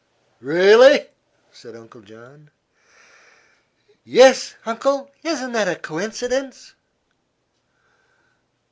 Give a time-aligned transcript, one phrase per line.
[0.39, 1.05] "Really?"
[1.51, 2.49] said Uncle John.
[4.03, 5.11] "Yes, Uncle.
[5.23, 6.73] Isn't it a coincidence?"